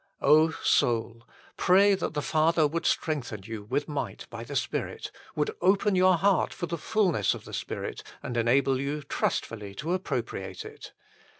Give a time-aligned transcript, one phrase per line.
[0.63, 1.21] soul,
[1.57, 6.15] pray that the Father would strengthen you with might by the Spirit, would open your
[6.17, 10.93] heart for the fulness of the Spirit, and enable you trustfully to appropriate it.